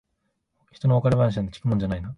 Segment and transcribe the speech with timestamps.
[0.71, 2.09] ひとの別れ話なんて聞くもんじゃないな。